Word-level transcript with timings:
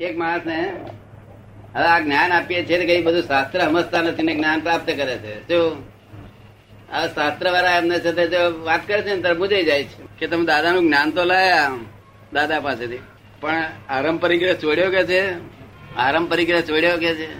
એક 0.00 0.18
માણસ 0.18 0.40
ને 0.46 0.70
હવે 1.74 1.84
આ 1.84 1.98
જ્ઞાન 1.98 2.32
આપીએ 2.32 2.64
છીએ 2.64 2.86
કઈ 2.86 3.02
બધું 3.02 3.22
શાસ્ત્ર 3.22 3.60
સમજતા 3.60 4.02
નથી 4.02 4.22
ને 4.22 4.34
જ્ઞાન 4.34 4.60
પ્રાપ્ત 4.60 4.86
કરે 4.86 5.16
છે. 5.16 5.48
શું? 5.48 5.84
આ 6.92 7.06
શાસ્ત્ર 7.06 7.50
વાળા 7.50 7.76
એમને 7.76 8.00
સાથે 8.00 8.26
જો 8.26 8.64
વાત 8.64 8.88
કરે 8.88 9.02
છે 9.02 9.14
ને 9.14 9.20
ત્યારે 9.20 9.38
બુજાઈ 9.38 9.64
જાય 9.64 9.84
છે. 9.84 10.02
કે 10.18 10.26
તમે 10.26 10.44
દાદાનું 10.44 10.82
જ્ઞાન 10.82 11.10
તો 11.10 11.24
લાયા 11.24 11.70
દાદા 12.32 12.60
પાસેથી. 12.60 12.98
પણ 13.40 13.64
આરંભ 13.88 14.20
પરિગ્રહ 14.20 14.54
છોડ્યો 14.54 14.90
કે 14.90 15.04
છે? 15.04 15.34
આરંભ 15.96 16.30
પરિગ્રહ 16.30 16.60
છોડ્યો 16.60 16.96
કે 16.96 17.14
છે? 17.14 17.32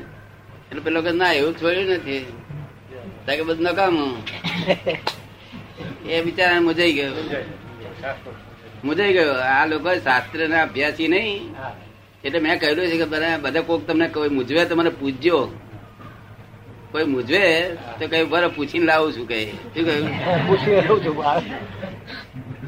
એટલે 0.70 0.80
પેલો 0.80 1.02
કે 1.02 1.10
ના, 1.10 1.32
એવું 1.32 1.54
છોડ્યું 1.54 1.90
નથી. 1.90 2.32
કે 3.26 3.42
બધું 3.42 3.64
નકામું. 3.64 4.16
એ 6.08 6.22
બિચારા 6.22 6.60
મુજાઈ 6.60 6.92
ગયો. 6.92 7.12
મુજાઈ 8.84 9.12
ગયો. 9.12 9.32
આ 9.32 9.66
લોકો 9.66 9.94
શાસ્ત્ર 9.94 10.48
ના 10.48 10.62
અભ્યાસી 10.62 11.08
નહીં. 11.08 11.54
એટલે 12.24 12.38
મેં 12.44 12.58
કહ્યું 12.60 12.86
છે 12.90 12.96
કે 13.02 13.06
બધા 13.44 13.62
કોક 13.68 13.80
તમને 13.88 14.06
કોઈ 14.14 14.30
મૂંઝવે 14.36 14.62
તો 14.68 14.74
મને 14.76 14.90
પૂછજો. 15.00 15.38
કોઈ 16.92 17.06
મૂંઝવે 17.12 17.44
તો 17.98 18.04
કઈ 18.12 18.24
બરાબર 18.32 18.54
પૂછીને 18.56 18.86
લાવું 18.90 19.10
છું 19.16 19.26
કઈ 19.30 19.46
શું 19.74 19.84
કહ્યું? 19.88 20.06
પૂછી 20.46 20.74
લાવું 20.78 20.98
છું. 21.04 21.14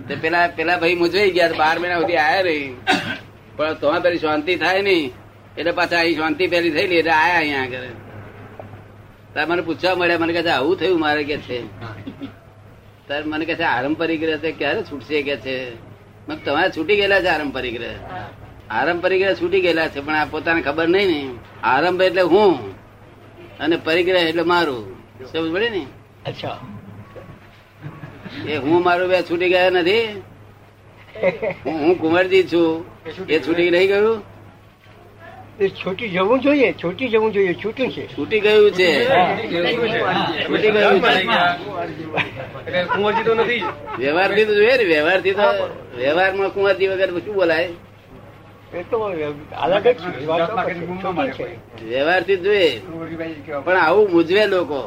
તો 0.06 0.12
પેલા 0.22 0.46
પેલા 0.58 0.78
ભાઈ 0.82 0.98
મૂંઝવાઈ 1.02 1.34
ગયા 1.36 1.58
બાર 1.62 1.76
મહિના 1.80 2.00
સુધી 2.02 2.20
આયા 2.26 2.46
નહીં. 2.48 2.72
પણ 3.56 3.74
તો 3.80 3.86
પેલી 4.04 4.22
શાંતિ 4.24 4.52
થાય 4.62 4.82
નહીં. 4.88 5.06
એટલે 5.58 5.72
પાછા 5.78 6.00
અહીં 6.04 6.16
શાંતિ 6.20 6.44
પેલી 6.52 6.72
થયેલી 6.76 6.98
એટલે 7.02 7.14
આયા 7.20 7.40
અહીંયા 7.40 7.64
આગળ. 7.66 7.88
તાર 9.34 9.44
મને 9.50 9.62
પૂછવા 9.68 9.94
મળ્યા 10.00 10.22
મને 10.22 10.32
કહે 10.36 10.42
છે 10.46 10.52
આવું 10.58 10.74
થયું 10.80 11.00
મારે 11.04 11.22
કે 11.30 11.36
છે? 11.46 11.58
તાર 13.08 13.22
મને 13.30 13.44
કહે 13.48 13.56
છે 13.60 13.66
આરંપરિક 13.74 14.20
ગ્રહ 14.22 14.38
છે 14.44 14.50
ક્યારે 14.60 14.80
છૂટશે 14.90 15.18
કે 15.28 15.36
છે? 15.44 15.56
મેં 16.28 16.36
તમારે 16.46 16.70
છૂટી 16.76 16.98
ગયેલા 17.00 17.20
છે 17.24 17.30
આરંપરિક 17.34 17.74
ગ્રહ 17.78 17.94
આરંપરિક 18.70 19.02
પરિગ્રહ 19.02 19.34
છૂટી 19.42 19.60
ગયેલા 19.60 19.88
છે 19.88 20.00
પણ 20.00 20.14
આ 20.14 20.24
પોતાને 20.24 20.62
ખબર 20.62 20.88
નહીં 20.88 21.08
ને. 21.08 21.30
આરંભ 21.62 22.02
એટલે 22.02 22.22
હું 22.22 22.74
અને 23.60 23.76
પરિગ્રહ 23.76 24.28
એટલે 24.28 24.42
મારું. 24.42 24.96
સમજ 25.32 25.52
પડે 25.52 25.70
ને? 25.70 25.86
અચ્છા. 26.26 26.58
એ 28.48 28.56
હું 28.56 28.82
મારું 28.82 29.08
બે 29.08 29.22
છૂટી 29.22 29.48
ગયા 29.48 29.70
નથી. 29.70 30.22
હું 31.64 31.98
કુંવરજી 31.98 32.44
છું. 32.44 32.84
એ 33.28 33.40
છૂટી 33.40 33.70
રહી 33.70 33.86
ગયું? 33.86 34.22
એ 35.60 35.68
છૂટી 35.68 36.08
જવું 36.08 36.40
જોઈએ 36.40 36.74
છૂટી 36.82 37.08
જવું 37.08 37.32
જોઈએ 37.32 37.54
છૂટ્યું 37.54 37.92
છે. 37.92 38.08
છૂટી 38.16 38.40
ગયું 38.40 38.72
છે. 38.72 39.06
છૂટી 40.46 40.70
ગયું 40.70 41.00
છે. 41.00 41.12
કુંવરજી 42.94 43.24
તો 43.24 43.34
નથી. 43.34 43.64
વ્યવહારથી 43.98 44.44
તો 44.44 44.54
જોઈએ 44.54 44.76
ને 44.76 44.84
વ્યવહારથી 44.84 45.34
તો 45.34 45.42
વ્યવહારમાં 45.96 46.50
કુંવરજી 46.50 46.88
વગર 46.88 47.10
શું 47.24 47.34
બોલાય? 47.34 47.68
વ્યવહારથી 51.82 52.36
જોઈએ. 52.38 52.70
પણ 53.64 53.78
આવું 53.78 54.06
મૂંઝવે 54.12 54.44
લોકો. 54.46 54.80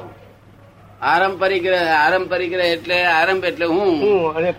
આરંપરિક 1.03 1.65
આરંપરિક 1.97 2.53
એટલે 2.67 2.97
આરંભ 3.09 3.45
એટલે 3.45 3.65
હું. 3.65 3.91
અને 4.35 4.49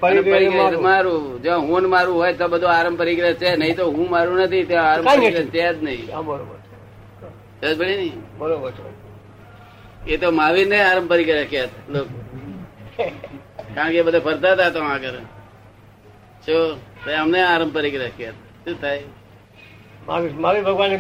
મારું. 0.79 1.43
જો 1.43 1.53
હું 1.61 1.85
મારું 1.89 2.15
હોય 2.15 2.33
તો 2.35 2.47
બધું 2.49 2.71
આરંભ 2.71 2.99
પરિગ્રહ 2.99 3.33
છે 3.35 3.57
નહીં 3.57 3.77
તો 3.77 3.85
હું 3.91 4.07
મારું 4.11 4.37
નથી 4.41 4.65
તે 4.65 4.75
આરંપરિક 4.83 5.35
છે 5.35 5.63
જ 5.65 5.77
નહીં. 5.81 6.07
બરોબર 8.39 8.73
એ 10.07 10.17
તો 10.17 10.29
મહાવીર 10.33 10.67
ને 10.69 10.79
આરંપરિક 10.83 11.29
લોકો. 11.89 12.11
કારણ 13.75 13.93
કે 13.93 14.01
બધા 14.03 14.21
ફરતા 14.21 14.53
હતા 14.55 14.71
તો 14.71 14.81
આગળ 14.85 15.19
જો 16.47 16.59
તો 17.05 17.11
અમને 17.15 17.41
આરંપરિક 17.45 17.95
કહે 18.19 18.29
શું 18.67 18.77
થાય? 18.83 19.03
મારું 20.07 20.41
મારું 20.45 20.63
ભગવાન 20.69 20.93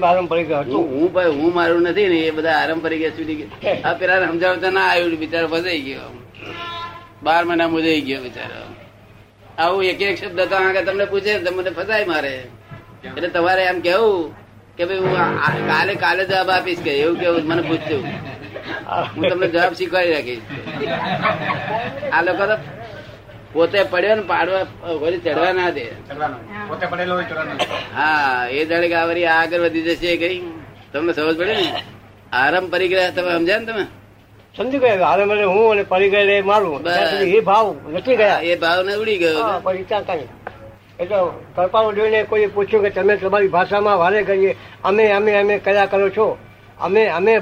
હું 0.73 0.85
હું 0.91 1.09
ભાઈ 1.15 1.33
હું 1.39 1.55
મારું 1.55 1.81
નથી 1.91 2.09
ને 2.13 2.19
એ 2.27 2.35
બધા 2.37 2.59
આરંભ 2.59 2.83
પરિગ્રહ 2.85 3.13
છૂટી 3.17 3.37
ગયા. 3.41 3.73
આ 3.89 3.95
પેલા 4.03 4.19
સમજાવતા 4.27 4.71
ના 4.77 4.85
આવ્યું 4.91 5.17
બિચારો 5.23 5.49
ફસાઈ 5.55 5.83
ગયો. 5.87 6.11
બાર 7.29 7.43
મહિના 7.49 7.69
મુજાઈ 7.75 8.05
ગયો 8.09 8.21
બિચારો. 8.27 8.61
આવું 9.65 9.83
એક 9.91 10.01
એક 10.09 10.17
શબ્દ 10.21 10.41
તો 10.53 10.57
આગળ 10.61 10.85
તમને 10.91 11.07
પૂછે 11.13 11.33
તમને 11.47 11.57
મને 11.59 11.73
ફસાય 11.79 12.07
મારે. 12.13 12.35
એટલે 13.17 13.29
તમારે 13.37 13.63
એમ 13.73 13.79
કેવું 13.87 14.17
કે 14.79 14.83
ભાઈ 14.89 15.03
હું 15.05 15.13
કાલે 15.73 15.93
કાલે 16.07 16.23
જવાબ 16.31 16.49
આપીશ 16.59 16.83
કે 16.87 16.93
એવું 17.03 17.17
કેવું? 17.23 17.43
મને 17.51 17.63
પૂછજો. 17.69 17.99
હું 19.17 19.23
તમને 19.31 19.49
જવાબ 19.55 19.73
શીખવાડી 19.83 20.15
રાખીશ. 20.17 20.45
આ 22.15 22.23
લોકો 22.31 22.45
તો 22.53 22.57
પોતે 23.57 23.79
પડ્યો 23.93 24.17
ને 24.17 24.23
પાડવા 24.23 24.63
વળી 25.03 25.21
ચડવા 25.21 25.53
ના 25.53 25.71
દે. 25.71 25.85
પોતે 26.69 26.85
પડેલો 26.87 27.15
હોય 27.15 27.27
હા 27.95 28.49
એ 28.51 28.65
જાણે 28.71 28.89
કે 28.89 28.97
આ 28.97 29.07
વળી 29.07 29.27
આ 29.27 29.37
આગળ 29.43 29.63
વધી 29.67 29.85
જશે 29.89 30.17
કઈ. 30.17 30.41
તમને 30.93 31.13
સમજ 31.13 31.37
પડે 31.39 31.55
ને? 31.55 31.69
આરામ 32.33 32.65
પરિગ્રહ 32.71 33.07
તમે 33.15 33.31
સમજ્યા 33.37 33.61
ને 33.61 33.67
તમે? 33.67 33.85
સમજી 34.55 34.79
ગયા. 34.79 35.09
આરામ 35.11 35.29
મને 35.29 35.45
હું 35.45 35.71
અને 35.73 35.85
પરિગ્રહ 35.85 36.31
એ 36.31 36.43
મારું. 36.43 36.83
એ 37.37 37.41
ભાવ 37.43 37.67
નથી 37.93 38.17
ગયા. 38.17 38.41
એ 38.45 38.57
ભાવ 38.57 38.79
ને 38.87 38.93
ઉડી 38.97 39.19
ગયો 39.19 39.43
હા, 39.43 39.61
પછી 39.61 39.85
કાંઈ 40.07 40.29
એટલે 40.99 41.19
કૃપાળુ 41.57 41.93
જોઈને 41.93 42.25
કોઈ 42.25 42.49
પૂછ્યું 42.49 42.85
કે 42.85 42.91
તમે 42.91 43.17
તમારી 43.17 43.49
ભાષામાં 43.49 43.99
વારે 43.99 44.25
કરીએ 44.25 44.53
અમે 44.85 45.05
અમે 45.13 45.33
અમે 45.41 45.55
કયા 45.61 45.87
કરો 45.87 46.09
છો? 46.11 46.27
અમે 46.81 47.03
અમે 47.11 47.35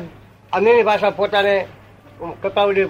અમેની 0.53 0.83
ભાષા 0.83 1.11
પોતાને 1.11 1.55
કૃપાળુ 2.43 2.83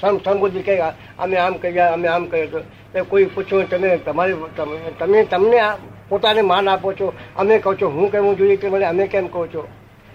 સંબોધી 0.00 0.62
કે 0.62 0.80
અમે 1.18 1.36
આમ 1.36 1.54
કર્યા, 1.54 1.92
અમે 1.92 2.08
આમ 2.08 2.26
કર્યું 2.26 2.52
તો 2.52 3.04
કોઈ 3.04 3.24
પૂછ્યું 3.24 3.70
તમે, 3.70 3.96
તમારી 3.96 4.34
તમે- 4.56 4.98
તમે 4.98 5.24
તમને 5.24 5.60
પોતાને 6.08 6.40
માન 6.40 6.68
આપો 6.68 6.92
છો. 6.92 7.12
અમે 7.36 7.58
કહો 7.58 7.74
છો, 7.74 7.88
હું 7.88 8.12
કહેવું 8.12 8.36
જોઈએ 8.36 8.56
કે 8.56 8.68
મને 8.68 8.84
અમે 8.84 9.06
કેમ 9.06 9.26
કહો 9.26 9.46
છો? 9.46 9.68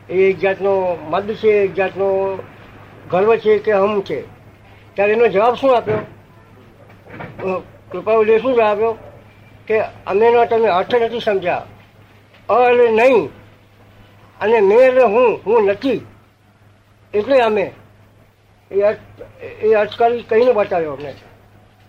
એ 0.09 0.29
એક 0.29 0.39
જાતનો 0.39 0.97
મદ 1.09 1.33
છે, 1.33 1.47
એક 1.47 1.73
જાતનો 1.73 2.39
ગર્વ 3.11 3.35
છે 3.35 3.59
કે 3.59 3.71
હમ 3.71 4.01
છે. 4.01 4.21
ત્યારે 4.95 5.13
એનો 5.13 5.27
જવાબ 5.27 5.55
શું 5.55 5.77
આપ્યો? 5.77 5.97
કૃપા 7.91 8.13
શું 8.13 8.55
જવાબ 8.55 8.67
આપ્યો? 8.67 8.97
કે 9.67 9.79
અમેનો 9.79 10.45
તમે 10.45 10.67
અર્થ 10.67 10.95
નથી 10.95 11.19
સમજ્યા. 11.19 11.65
અ 12.49 12.69
એટલે 12.69 12.91
નહીં. 12.91 13.29
અને 14.41 14.59
મેં 14.59 14.79
એટલે 14.79 15.03
હું 15.03 15.39
હું 15.45 15.65
નથી. 15.65 16.05
એટલે 17.13 17.39
અમે 17.39 17.71
એ 18.71 19.85
કરી 19.97 20.23
કહીને 20.23 20.53
બતાવ્યો 20.53 20.93
અમને. 20.93 21.11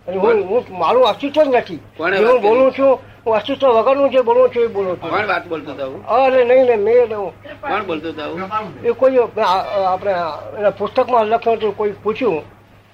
અને 0.06 0.16
હું 0.16 0.36
હું 0.50 0.62
મારું 0.78 1.08
અસ્તિત્વ 1.08 1.42
જ 1.44 1.48
નથી. 1.48 1.80
હું 1.98 2.40
બોલું 2.42 2.72
છું 2.72 2.98
હું 3.24 3.36
અસ્તિત્વ 3.36 3.66
વગરનું 3.68 4.10
જે 4.10 4.20
બોલું 4.22 4.50
છું 4.52 4.62
એ 4.62 4.68
બોલું 4.68 4.94
છું. 5.00 5.10
કોણ 5.10 5.26
વાત 5.28 5.44
બોલતો 5.48 5.72
હતું 5.72 6.02
અ 6.08 6.14
એટલે 6.26 6.44
નહીં 6.44 6.66
ને 6.66 6.76
મેં 6.76 7.08
કોણ 7.60 7.82
બોલતું 7.86 8.12
હતું 8.12 8.88
એ 8.88 8.92
કોઈ 8.92 9.18
આપણે 9.84 10.12
એના 10.58 10.72
પુસ્તકમાં 10.72 11.30
લખ્યું 11.30 11.58
હતું 11.58 11.74
કોઈ 11.74 11.92
પૂછ્યું 12.04 12.42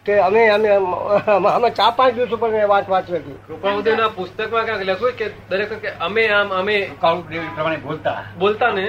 કે 0.07 0.19
અમે 0.21 0.43
અમે 0.51 0.69
અમે 1.49 1.69
ચાર 1.71 1.93
પાંચ 1.97 2.15
દિવસ 2.15 2.33
ઉપર 2.33 2.51
મેં 2.51 2.69
વાત 2.69 2.89
વાંચી 2.89 3.17
હતી 3.17 3.39
કૃપાબુદ્ધના 3.47 4.09
પુસ્તકમાં 4.09 4.65
ક્યાંક 4.65 4.85
લખ્યું 4.85 5.15
કે 5.19 5.27
દરેક 5.51 5.71
અમે 6.01 6.23
આમ 6.29 6.49
અમે 6.53 6.77
પ્રમાણે 7.01 7.79
બોલતા. 7.79 8.19
બોલતા 8.39 8.71
ને? 8.71 8.87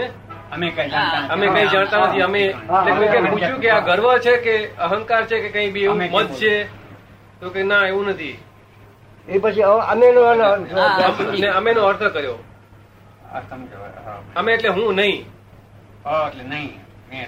અમે 0.51 0.67
કઈ 0.69 0.89
જાણતા 0.89 1.19
નથી. 1.21 1.33
અમે 1.33 1.45
કઈ 1.55 1.67
જાણતા 1.73 2.07
નથી. 2.07 2.21
અમે 2.21 2.41
એટલે 2.45 2.91
કોઈ 2.97 3.09
કે 3.13 3.19
પૂછ્યું 3.29 3.59
કે 3.61 3.69
આ 3.69 3.85
ગર્વ 3.87 4.07
છે 4.25 4.33
કે 4.45 4.55
અહંકાર 4.87 5.23
છે 5.25 5.37
કે 5.43 5.49
કઈ 5.55 5.69
બી 5.71 5.83
એવું 5.83 6.03
મત 6.03 6.29
છે? 6.41 6.53
તો 7.39 7.49
કે 7.49 7.63
ના 7.63 7.83
એવું 7.87 8.05
નથી. 8.07 8.35
એ 9.27 9.39
પછી 9.43 9.61
અમે 9.93 10.07
નો 10.11 10.21
અમે 11.59 11.71
નો 11.73 11.81
અર્થ 11.91 12.03
કર્યો. 12.03 12.37
અમે 14.35 14.53
એટલે 14.53 14.69
હું 14.69 14.95
નહીં. 14.95 15.25
એટલે 16.27 16.43
નહીં. 16.43 16.71
મેં 17.09 17.19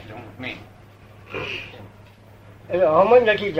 એટલે 2.69 2.86
હું 2.86 3.19
નથી 3.24 3.53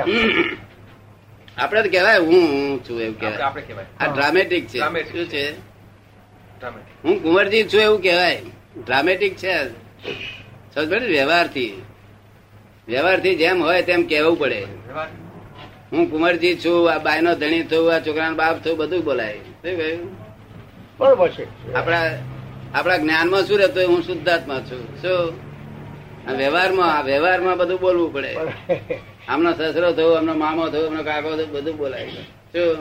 આપડે 1.58 1.80
તો 1.84 1.90
કેવાય 1.90 2.20
હું 2.20 2.44
હું 2.52 2.84
છું 2.86 3.02
એવું 3.02 3.44
આપણે 3.44 3.62
કહેવાય. 3.62 3.88
આ 4.00 4.08
ડ્રામેટિક 4.08 4.68
છે. 4.68 4.80
Dramatic. 4.80 5.12
શું 5.12 5.26
છે? 5.30 5.44
હું 7.04 7.16
કુંવરજી 7.24 7.64
છું 7.74 7.82
એવું 7.82 8.02
કહેવાય. 8.02 8.42
ડ્રામેટિક 8.76 9.36
છે? 9.36 9.56
વ્યવહારથી. 11.08 11.82
વ્યવહારથી 12.88 13.36
જેમ 13.36 13.64
હોય 13.64 13.82
તેમ 13.82 14.02
કહેવું 14.08 14.40
પડે. 14.40 14.62
હું 15.92 16.12
કુંવરજી 16.12 16.56
છું 16.56 16.92
આ 16.94 16.98
બાયનો 16.98 17.36
ધણી 17.36 17.64
થયું 17.64 17.96
આ 17.96 18.00
છોકરાનો 18.00 18.36
બાપ 18.36 18.64
થયું 18.64 18.78
બધું 18.78 19.04
બોલાય. 19.04 19.38
શું 19.38 19.78
કહ્યું? 19.78 20.16
બરોબર 20.98 21.30
છે 21.30 21.74
આપણા 21.74 22.02
આપણા 22.74 22.98
જ્ઞાનમાં 22.98 23.44
શું 23.44 23.60
રહેતું? 23.60 23.88
હું 23.88 24.02
શુદ્ધાત્મા 24.04 24.60
છું. 24.60 24.82
શું? 25.02 25.34
વ્યવહારમાં 26.38 26.98
આ 26.98 27.02
વ્યવહારમાં 27.02 27.58
બધું 27.58 27.80
બોલવું 27.80 28.14
પડે. 28.14 28.36
આમનો 29.28 29.52
સસરો 29.54 29.92
થયો 29.92 30.14
આમનો 30.14 30.34
મામો 30.34 30.70
થયો 30.70 30.86
આમનો 30.86 31.04
કાકો 31.04 31.36
થયો 31.36 31.46
બધું 31.46 31.78
બોલાય. 31.78 32.08
શું? 32.54 32.78